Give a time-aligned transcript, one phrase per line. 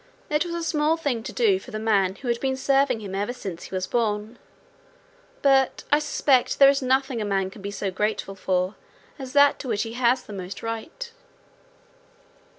[0.31, 3.13] It was a small thing to do for the man who had been serving him
[3.33, 4.39] since ever he was born,
[5.43, 8.73] but I suspect there is nothing a man can be so grateful for
[9.19, 11.11] as that to which he has the most right.